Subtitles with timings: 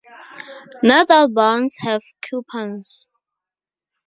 [0.81, 3.07] Not all bonds have coupons.